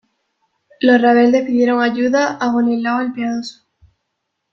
[0.79, 3.67] Los rebeldes pidieron ayuda a Boleslao el Piadoso.